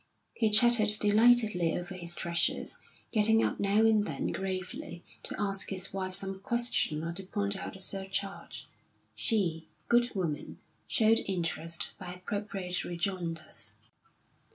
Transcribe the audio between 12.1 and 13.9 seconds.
appropriate rejoinders.